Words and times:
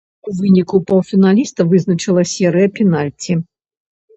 У 0.29 0.31
выніку 0.37 0.79
паўфіналіста 0.91 1.67
вызначыла 1.73 2.21
серыя 2.33 2.67
пенальці. 2.79 3.41